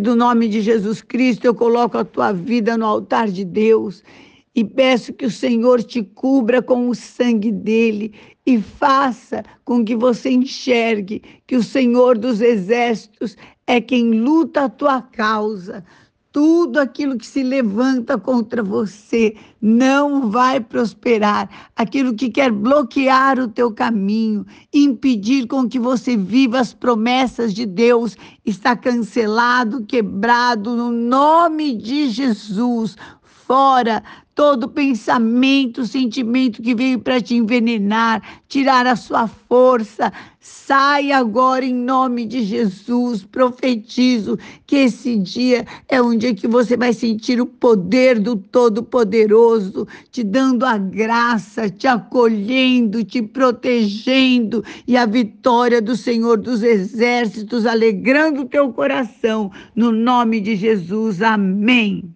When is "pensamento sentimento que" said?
34.68-36.72